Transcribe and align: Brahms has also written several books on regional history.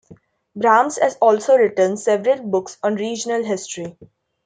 Brahms 0.55 0.97
has 0.99 1.13
also 1.21 1.55
written 1.55 1.95
several 1.95 2.41
books 2.41 2.75
on 2.81 2.95
regional 2.95 3.43
history. 3.43 3.95